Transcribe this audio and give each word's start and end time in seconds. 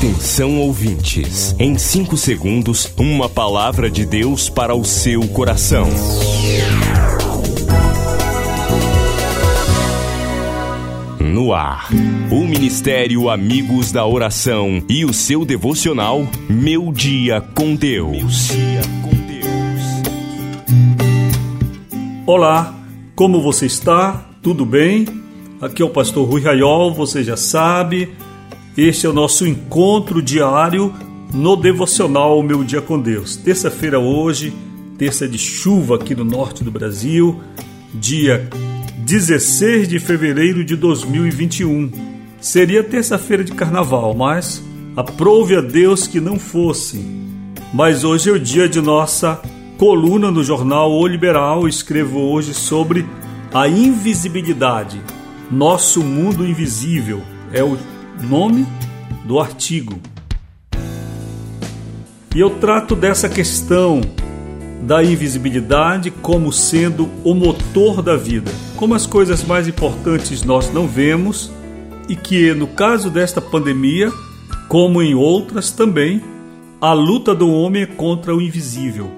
Atenção 0.00 0.58
ouvintes, 0.58 1.54
em 1.58 1.76
5 1.76 2.16
segundos, 2.16 2.90
uma 2.96 3.28
palavra 3.28 3.90
de 3.90 4.06
Deus 4.06 4.48
para 4.48 4.74
o 4.74 4.82
seu 4.82 5.28
coração. 5.28 5.86
No 11.20 11.52
ar, 11.52 11.90
o 12.32 12.46
Ministério 12.46 13.28
Amigos 13.28 13.92
da 13.92 14.06
Oração 14.06 14.82
e 14.88 15.04
o 15.04 15.12
seu 15.12 15.44
devocional 15.44 16.26
Meu 16.48 16.90
Dia 16.94 17.42
com 17.54 17.74
Deus. 17.74 18.48
Olá, 22.24 22.74
como 23.14 23.42
você 23.42 23.66
está? 23.66 24.30
Tudo 24.40 24.64
bem? 24.64 25.06
Aqui 25.60 25.82
é 25.82 25.84
o 25.84 25.90
pastor 25.90 26.26
Rui 26.26 26.40
Raiol, 26.40 26.90
você 26.94 27.22
já 27.22 27.36
sabe. 27.36 28.08
Este 28.76 29.04
é 29.04 29.08
o 29.08 29.12
nosso 29.12 29.44
encontro 29.46 30.22
diário 30.22 30.94
no 31.34 31.56
devocional 31.56 32.40
Meu 32.40 32.62
Dia 32.62 32.80
com 32.80 33.00
Deus. 33.00 33.34
Terça-feira 33.34 33.98
hoje, 33.98 34.54
terça 34.96 35.26
de 35.26 35.36
chuva 35.38 35.96
aqui 35.96 36.14
no 36.14 36.24
norte 36.24 36.62
do 36.62 36.70
Brasil, 36.70 37.40
dia 37.92 38.48
16 38.98 39.88
de 39.88 39.98
fevereiro 39.98 40.64
de 40.64 40.76
2021. 40.76 41.90
Seria 42.40 42.84
terça-feira 42.84 43.42
de 43.42 43.52
carnaval, 43.52 44.14
mas 44.14 44.62
aprove 44.96 45.56
a 45.56 45.60
Deus 45.60 46.06
que 46.06 46.20
não 46.20 46.38
fosse. 46.38 47.04
Mas 47.74 48.04
hoje 48.04 48.30
é 48.30 48.32
o 48.32 48.38
dia 48.38 48.68
de 48.68 48.80
nossa 48.80 49.42
coluna 49.78 50.30
no 50.30 50.44
jornal 50.44 50.92
O 50.92 51.06
Liberal. 51.08 51.66
Escrevo 51.66 52.20
hoje 52.20 52.54
sobre 52.54 53.04
a 53.52 53.66
invisibilidade. 53.66 55.00
Nosso 55.50 56.04
mundo 56.04 56.46
invisível 56.46 57.20
é 57.52 57.64
o 57.64 57.76
nome 58.22 58.66
do 59.24 59.38
artigo. 59.40 59.98
E 62.34 62.40
eu 62.40 62.50
trato 62.50 62.94
dessa 62.94 63.28
questão 63.28 64.00
da 64.82 65.02
invisibilidade 65.04 66.10
como 66.10 66.52
sendo 66.52 67.08
o 67.24 67.34
motor 67.34 68.02
da 68.02 68.16
vida, 68.16 68.50
como 68.76 68.94
as 68.94 69.06
coisas 69.06 69.44
mais 69.44 69.68
importantes 69.68 70.42
nós 70.42 70.72
não 70.72 70.86
vemos 70.86 71.50
e 72.08 72.16
que, 72.16 72.54
no 72.54 72.66
caso 72.66 73.10
desta 73.10 73.40
pandemia, 73.40 74.12
como 74.68 75.02
em 75.02 75.14
outras 75.14 75.70
também, 75.70 76.22
a 76.80 76.92
luta 76.92 77.34
do 77.34 77.50
homem 77.50 77.82
é 77.82 77.86
contra 77.86 78.34
o 78.34 78.40
invisível, 78.40 79.10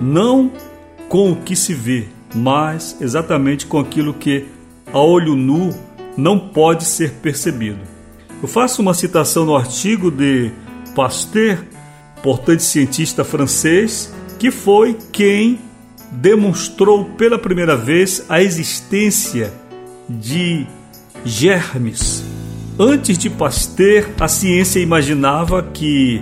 não 0.00 0.50
com 1.08 1.32
o 1.32 1.36
que 1.36 1.56
se 1.56 1.72
vê, 1.72 2.08
mas 2.34 2.96
exatamente 3.00 3.66
com 3.66 3.78
aquilo 3.78 4.12
que 4.12 4.46
a 4.92 4.98
olho 4.98 5.34
nu 5.34 5.74
não 6.16 6.38
pode 6.38 6.84
ser 6.84 7.12
percebido. 7.14 7.91
Eu 8.42 8.48
faço 8.48 8.82
uma 8.82 8.92
citação 8.92 9.46
no 9.46 9.54
artigo 9.54 10.10
de 10.10 10.50
Pasteur, 10.96 11.58
importante 12.18 12.64
cientista 12.64 13.22
francês, 13.22 14.12
que 14.36 14.50
foi 14.50 14.98
quem 15.12 15.60
demonstrou 16.10 17.04
pela 17.04 17.38
primeira 17.38 17.76
vez 17.76 18.24
a 18.28 18.42
existência 18.42 19.52
de 20.08 20.66
germes. 21.24 22.24
Antes 22.76 23.16
de 23.16 23.30
Pasteur, 23.30 24.08
a 24.18 24.26
ciência 24.26 24.80
imaginava 24.80 25.62
que 25.62 26.20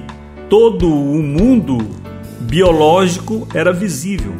todo 0.51 0.93
o 0.93 1.23
mundo 1.23 1.79
biológico 2.41 3.49
era 3.55 3.73
visível. 3.73 4.35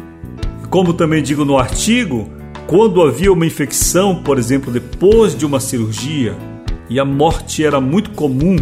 Como 0.69 0.93
também 0.93 1.23
digo 1.23 1.43
no 1.43 1.57
artigo, 1.57 2.29
quando 2.67 3.01
havia 3.01 3.33
uma 3.33 3.47
infecção, 3.47 4.21
por 4.21 4.37
exemplo, 4.37 4.71
depois 4.71 5.35
de 5.35 5.47
uma 5.47 5.59
cirurgia, 5.59 6.37
e 6.91 6.99
a 6.99 7.05
morte 7.05 7.63
era 7.63 7.79
muito 7.79 8.09
comum 8.09 8.57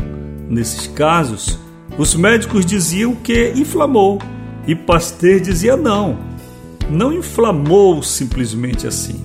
nesses 0.47 0.85
casos, 0.85 1.57
os 1.97 2.13
médicos 2.13 2.63
diziam 2.63 3.15
que 3.15 3.53
inflamou 3.55 4.21
e 4.67 4.75
Pasteur 4.75 5.39
dizia 5.39 5.75
não, 5.75 6.15
não 6.91 7.11
inflamou 7.11 8.03
simplesmente 8.03 8.85
assim. 8.85 9.19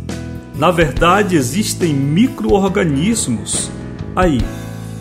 Na 0.56 0.71
verdade, 0.71 1.37
existem 1.37 1.93
micro-organismos 1.93 3.71
aí 4.17 4.41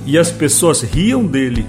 e 0.05 0.17
as 0.17 0.29
pessoas 0.29 0.81
riam 0.81 1.25
dele. 1.25 1.65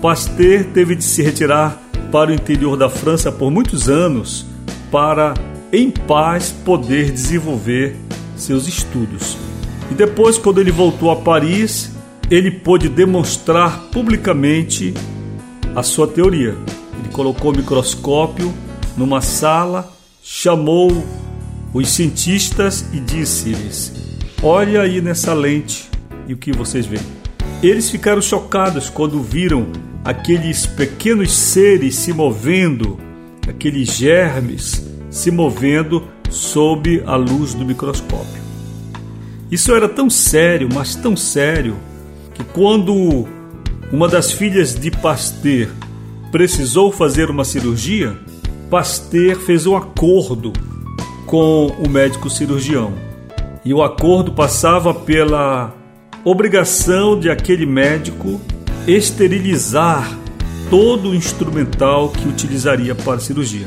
Pasteur 0.00 0.64
teve 0.74 0.96
de 0.96 1.04
se 1.04 1.22
retirar 1.22 1.80
para 2.10 2.32
o 2.32 2.34
interior 2.34 2.76
da 2.76 2.90
França 2.90 3.30
por 3.30 3.52
muitos 3.52 3.88
anos 3.88 4.44
para, 4.90 5.32
em 5.72 5.92
paz, 5.92 6.50
poder 6.50 7.12
desenvolver 7.12 7.94
seus 8.34 8.66
estudos. 8.66 9.51
E 9.92 9.94
depois, 9.94 10.38
quando 10.38 10.58
ele 10.58 10.70
voltou 10.70 11.10
a 11.10 11.16
Paris, 11.16 11.92
ele 12.30 12.50
pôde 12.50 12.88
demonstrar 12.88 13.90
publicamente 13.92 14.94
a 15.76 15.82
sua 15.82 16.08
teoria. 16.08 16.56
Ele 16.98 17.10
colocou 17.12 17.52
o 17.52 17.56
microscópio 17.58 18.54
numa 18.96 19.20
sala, 19.20 19.94
chamou 20.22 21.04
os 21.74 21.90
cientistas 21.90 22.86
e 22.90 23.00
disse-lhes: 23.00 23.92
Olha 24.42 24.80
aí 24.80 25.02
nessa 25.02 25.34
lente 25.34 25.90
e 26.26 26.32
o 26.32 26.38
que 26.38 26.52
vocês 26.52 26.86
veem. 26.86 27.04
Eles 27.62 27.90
ficaram 27.90 28.22
chocados 28.22 28.88
quando 28.88 29.22
viram 29.22 29.66
aqueles 30.02 30.64
pequenos 30.64 31.34
seres 31.34 31.96
se 31.96 32.14
movendo, 32.14 32.98
aqueles 33.46 33.94
germes 33.94 34.82
se 35.10 35.30
movendo 35.30 36.08
sob 36.30 37.02
a 37.04 37.14
luz 37.14 37.52
do 37.52 37.66
microscópio. 37.66 38.41
Isso 39.52 39.74
era 39.74 39.86
tão 39.86 40.08
sério, 40.08 40.66
mas 40.72 40.94
tão 40.94 41.14
sério, 41.14 41.76
que 42.32 42.42
quando 42.42 43.28
uma 43.92 44.08
das 44.08 44.32
filhas 44.32 44.74
de 44.74 44.90
Pasteur 44.90 45.68
precisou 46.30 46.90
fazer 46.90 47.28
uma 47.28 47.44
cirurgia, 47.44 48.16
Pasteur 48.70 49.36
fez 49.40 49.66
um 49.66 49.76
acordo 49.76 50.54
com 51.26 51.66
o 51.66 51.86
médico 51.86 52.30
cirurgião. 52.30 52.94
E 53.62 53.74
o 53.74 53.82
acordo 53.82 54.32
passava 54.32 54.94
pela 54.94 55.76
obrigação 56.24 57.20
de 57.20 57.28
aquele 57.28 57.66
médico 57.66 58.40
esterilizar 58.86 60.18
todo 60.70 61.10
o 61.10 61.14
instrumental 61.14 62.08
que 62.08 62.26
utilizaria 62.26 62.94
para 62.94 63.16
a 63.16 63.20
cirurgia. 63.20 63.66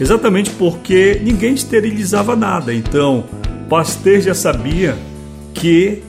Exatamente 0.00 0.48
porque 0.52 1.20
ninguém 1.22 1.52
esterilizava 1.52 2.34
nada. 2.34 2.72
Então, 2.72 3.26
Pasteur 3.68 4.22
já 4.22 4.32
sabia 4.32 4.96
que 5.58 6.02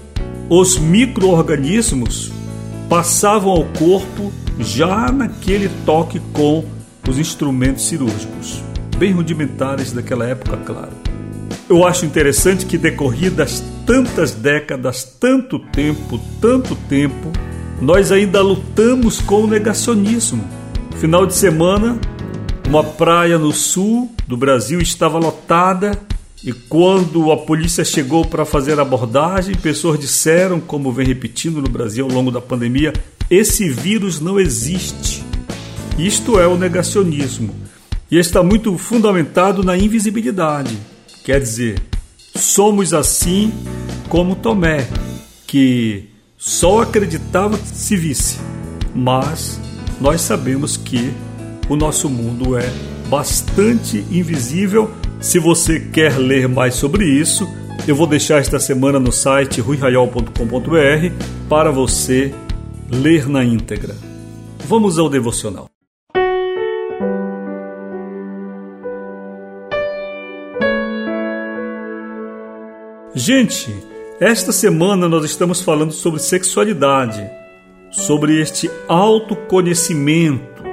os 0.50 0.78
microorganismos 0.78 2.32
passavam 2.88 3.52
ao 3.52 3.66
corpo 3.66 4.32
já 4.60 5.12
naquele 5.12 5.70
toque 5.86 6.20
com 6.34 6.66
os 7.08 7.18
instrumentos 7.18 7.88
cirúrgicos, 7.88 8.64
bem 8.98 9.12
rudimentares 9.12 9.92
daquela 9.92 10.26
época, 10.26 10.58
claro. 10.58 10.92
Eu 11.68 11.86
acho 11.86 12.06
interessante 12.06 12.66
que 12.66 12.78
decorridas 12.78 13.64
tantas 13.86 14.32
décadas, 14.32 15.04
tanto 15.20 15.60
tempo, 15.60 16.20
tanto 16.42 16.76
tempo, 16.88 17.31
nós 17.81 18.12
ainda 18.12 18.42
lutamos 18.42 19.22
com 19.22 19.44
o 19.44 19.48
negacionismo. 19.48 20.44
Final 20.98 21.26
de 21.26 21.36
semana, 21.36 22.00
uma 22.68 22.84
praia 22.84 23.38
no 23.38 23.52
sul 23.52 24.12
do 24.28 24.36
Brasil 24.36 24.81
estava 24.81 25.18
lotada 25.18 25.98
e 26.44 26.54
quando 26.54 27.32
a 27.32 27.38
polícia 27.38 27.84
chegou 27.84 28.24
para 28.26 28.46
fazer 28.46 28.80
a 28.80 28.84
abordagem, 28.84 29.56
pessoas 29.56 30.00
disseram, 30.00 30.60
como 30.60 30.92
vem 30.92 31.06
repetindo 31.06 31.62
no 31.62 31.70
Brasil 31.70 32.06
ao 32.06 32.12
longo 32.12 32.32
da 32.32 32.40
pandemia, 32.40 32.94
esse 33.30 33.70
vírus 33.70 34.22
não 34.22 34.40
existe. 34.40 35.22
Isto 35.98 36.40
é 36.40 36.48
o 36.48 36.58
negacionismo. 36.58 37.54
E 38.10 38.18
está 38.18 38.42
muito 38.42 38.78
fundamentado 38.78 39.64
na 39.64 39.78
invisibilidade. 39.78 40.78
Quer 41.26 41.42
dizer, 41.42 41.82
somos 42.34 42.94
assim 42.94 43.52
como 44.08 44.36
Tomé, 44.36 44.88
que 45.46 46.08
só 46.38 46.84
acreditava 46.84 47.58
se 47.58 47.98
visse. 47.98 48.38
Mas 48.96 49.60
nós 50.00 50.22
sabemos 50.22 50.78
que 50.78 51.12
o 51.68 51.75
nosso 51.75 52.10
mundo 52.10 52.58
é 52.58 52.72
bastante 53.10 54.06
invisível 54.10 54.90
se 55.19 55.38
você 55.38 55.80
quer 55.80 56.18
ler 56.18 56.48
mais 56.48 56.75
sobre 56.75 57.06
isso, 57.06 57.48
eu 57.88 57.95
vou 57.95 58.07
deixar 58.07 58.39
esta 58.39 58.60
semana 58.60 59.00
no 59.00 59.12
site 59.12 59.60
ruiraiol.com.br 59.60 60.30
para 61.50 61.71
você 61.71 62.33
ler 62.89 63.27
na 63.27 63.44
íntegra. 63.44 63.95
Vamos 64.66 64.98
ao 64.98 65.10
devocional. 65.10 65.68
Gente, 73.13 73.75
esta 74.19 74.51
semana 74.51 75.10
nós 75.10 75.25
estamos 75.25 75.60
falando 75.60 75.92
sobre 75.92 76.22
sexualidade, 76.22 77.30
sobre 77.92 78.39
este 78.39 78.69
autoconhecimento 78.88 80.63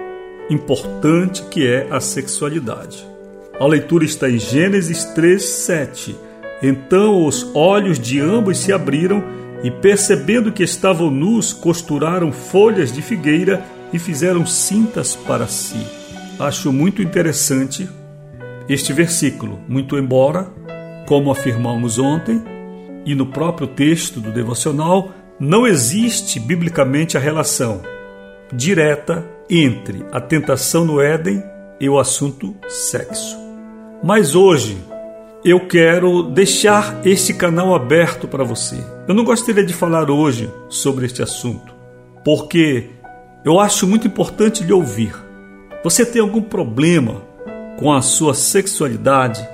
importante 0.49 1.43
que 1.51 1.67
é 1.67 1.89
a 1.91 1.99
sexualidade. 1.99 3.16
A 3.59 3.67
leitura 3.67 4.05
está 4.05 4.29
em 4.29 4.39
Gênesis 4.39 5.05
3, 5.07 5.43
7. 5.43 6.17
Então 6.63 7.25
os 7.27 7.51
olhos 7.55 7.99
de 7.99 8.21
ambos 8.21 8.59
se 8.59 8.73
abriram 8.73 9.23
e 9.63 9.71
percebendo 9.71 10.53
que 10.53 10.63
estavam 10.63 11.11
nus, 11.11 11.53
costuraram 11.53 12.31
folhas 12.33 12.93
de 12.93 13.01
figueira 13.01 13.65
e 13.93 13.99
fizeram 13.99 14.45
cintas 14.45 15.17
para 15.17 15.47
si. 15.47 15.87
Acho 16.39 16.73
muito 16.73 17.03
interessante 17.03 17.89
este 18.69 18.93
versículo, 18.93 19.59
muito 19.67 19.97
embora, 19.97 20.51
como 21.07 21.31
afirmamos 21.31 21.99
ontem, 21.99 22.43
e 23.07 23.15
no 23.15 23.27
próprio 23.27 23.69
texto 23.69 24.21
do 24.21 24.33
devocional, 24.33 25.13
não 25.39 25.67
existe 25.67 26.41
biblicamente 26.41 27.17
a 27.17 27.21
relação 27.21 27.81
direta 28.53 29.25
entre 29.49 30.05
a 30.13 30.21
tentação 30.21 30.85
no 30.85 31.01
Éden 31.01 31.43
e 31.81 31.89
o 31.89 31.99
assunto 31.99 32.55
sexo. 32.69 33.46
Mas 34.03 34.35
hoje 34.35 34.77
eu 35.45 35.61
quero 35.67 36.23
deixar 36.25 37.01
este 37.05 37.33
canal 37.33 37.75
aberto 37.75 38.29
para 38.29 38.45
você. 38.45 38.77
Eu 39.09 39.15
não 39.15 39.25
gostaria 39.25 39.65
de 39.65 39.73
falar 39.73 40.11
hoje 40.11 40.51
sobre 40.69 41.07
este 41.07 41.23
assunto, 41.23 41.75
porque 42.25 42.91
eu 43.45 43.59
acho 43.59 43.87
muito 43.87 44.07
importante 44.07 44.65
lhe 44.65 44.73
ouvir. 44.73 45.15
Você 45.83 46.05
tem 46.05 46.21
algum 46.21 46.43
problema 46.43 47.23
com 47.79 47.93
a 47.93 48.03
sua 48.03 48.35
sexualidade 48.35 49.47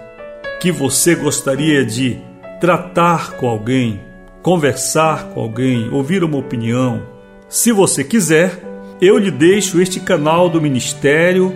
que 0.60 0.72
você 0.72 1.14
gostaria 1.14 1.84
de 1.84 2.18
tratar 2.60 3.32
com 3.32 3.48
alguém, 3.48 4.00
conversar 4.42 5.28
com 5.28 5.40
alguém, 5.40 5.90
ouvir 5.90 6.24
uma 6.24 6.38
opinião? 6.38 7.02
Se 7.48 7.70
você 7.70 8.02
quiser, 8.02 8.62
eu 9.00 9.18
lhe 9.18 9.30
deixo 9.30 9.80
este 9.80 10.00
canal 10.00 10.48
do 10.48 10.60
Ministério 10.60 11.54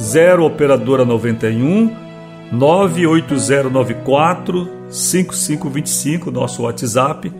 0 0.00 0.44
Operadora 0.44 1.04
91 1.04 2.03
98094 2.52 4.84
5525, 4.88 6.30
nosso 6.30 6.62
WhatsApp, 6.62 7.32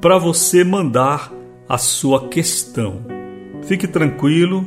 para 0.00 0.18
você 0.18 0.62
mandar 0.62 1.32
a 1.68 1.78
sua 1.78 2.28
questão. 2.28 3.04
Fique 3.62 3.86
tranquilo, 3.86 4.66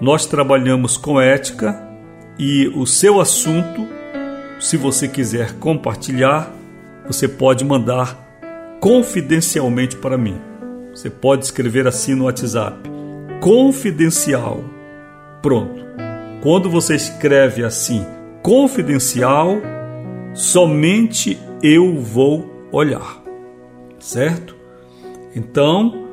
nós 0.00 0.26
trabalhamos 0.26 0.96
com 0.96 1.20
ética 1.20 1.88
e 2.38 2.66
o 2.74 2.86
seu 2.86 3.20
assunto, 3.20 3.86
se 4.58 4.76
você 4.76 5.06
quiser 5.06 5.58
compartilhar, 5.58 6.52
você 7.06 7.28
pode 7.28 7.64
mandar 7.64 8.18
confidencialmente 8.80 9.96
para 9.96 10.18
mim. 10.18 10.36
Você 10.94 11.08
pode 11.08 11.44
escrever 11.44 11.86
assim 11.86 12.14
no 12.14 12.24
WhatsApp: 12.24 12.76
confidencial. 13.40 14.62
Pronto. 15.40 15.82
Quando 16.42 16.68
você 16.68 16.96
escreve 16.96 17.64
assim, 17.64 18.04
confidencial, 18.42 19.56
somente 20.34 21.38
eu 21.62 22.00
vou 22.00 22.68
olhar. 22.72 23.22
Certo? 23.98 24.56
Então, 25.34 26.08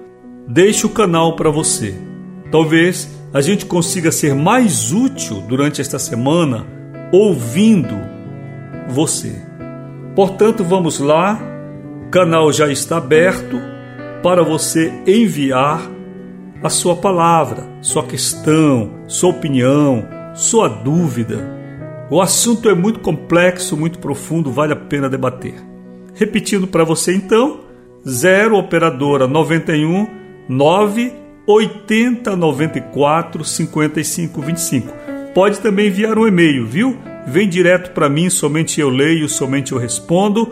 deixe 0.47 0.85
o 0.85 0.89
canal 0.89 1.35
para 1.35 1.49
você. 1.49 1.95
Talvez 2.51 3.09
a 3.33 3.41
gente 3.41 3.65
consiga 3.65 4.11
ser 4.11 4.35
mais 4.35 4.91
útil 4.91 5.41
durante 5.41 5.81
esta 5.81 5.97
semana 5.97 6.65
ouvindo 7.11 7.95
você. 8.87 9.35
Portanto, 10.15 10.63
vamos 10.63 10.99
lá. 10.99 11.39
O 12.07 12.09
canal 12.09 12.51
já 12.51 12.67
está 12.67 12.97
aberto 12.97 13.59
para 14.23 14.43
você 14.43 14.91
enviar 15.05 15.81
a 16.61 16.69
sua 16.69 16.95
palavra, 16.95 17.63
sua 17.81 18.03
questão, 18.03 18.91
sua 19.07 19.29
opinião, 19.29 20.05
sua 20.33 20.67
dúvida 20.67 21.58
o 22.09 22.21
assunto 22.21 22.69
é 22.69 22.73
muito 22.73 22.99
complexo, 22.99 23.77
muito 23.77 23.99
profundo, 23.99 24.51
vale 24.51 24.73
a 24.73 24.75
pena 24.75 25.09
debater. 25.09 25.55
Repetindo 26.15 26.67
para 26.67 26.83
você 26.83 27.13
então, 27.13 27.61
0 28.07 28.57
operadora 28.57 29.27
91 29.27 30.07
9 30.49 31.13
80 31.45 32.35
94 32.35 33.43
55 33.43 34.41
25. 34.41 34.93
Pode 35.33 35.59
também 35.59 35.87
enviar 35.87 36.17
um 36.17 36.27
e-mail, 36.27 36.65
viu? 36.65 36.97
Vem 37.27 37.47
direto 37.47 37.91
para 37.91 38.09
mim, 38.09 38.29
somente 38.29 38.81
eu 38.81 38.89
leio, 38.89 39.29
somente 39.29 39.71
eu 39.71 39.77
respondo, 39.77 40.51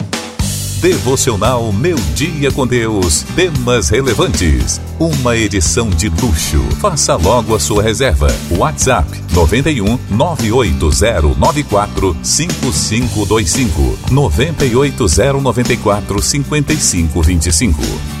Devocional 0.81 1.71
Meu 1.71 1.95
Dia 2.15 2.51
com 2.51 2.65
Deus. 2.65 3.21
Temas 3.35 3.89
relevantes. 3.89 4.81
Uma 4.99 5.37
edição 5.37 5.91
de 5.91 6.09
luxo. 6.09 6.59
Faça 6.79 7.15
logo 7.15 7.53
a 7.53 7.59
sua 7.59 7.83
reserva. 7.83 8.35
WhatsApp 8.57 9.07
91 9.31 9.99
98094 10.09 12.17
5525 12.23 13.99
98094 14.09 16.19
5525 16.19 18.20